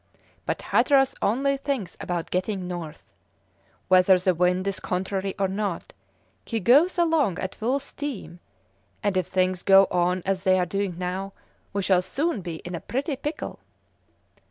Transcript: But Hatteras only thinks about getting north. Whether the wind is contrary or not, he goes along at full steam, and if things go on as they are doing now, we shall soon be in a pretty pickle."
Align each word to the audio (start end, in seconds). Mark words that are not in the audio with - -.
But 0.47 0.63
Hatteras 0.63 1.13
only 1.21 1.57
thinks 1.57 1.95
about 2.01 2.31
getting 2.31 2.67
north. 2.67 3.03
Whether 3.87 4.17
the 4.17 4.33
wind 4.33 4.65
is 4.67 4.79
contrary 4.79 5.35
or 5.37 5.47
not, 5.47 5.93
he 6.43 6.59
goes 6.59 6.97
along 6.97 7.37
at 7.37 7.53
full 7.53 7.79
steam, 7.79 8.39
and 9.03 9.15
if 9.15 9.27
things 9.27 9.61
go 9.61 9.85
on 9.91 10.23
as 10.25 10.43
they 10.43 10.57
are 10.57 10.65
doing 10.65 10.97
now, 10.97 11.33
we 11.71 11.83
shall 11.83 12.01
soon 12.01 12.41
be 12.41 12.55
in 12.65 12.73
a 12.73 12.79
pretty 12.81 13.15
pickle." 13.15 13.59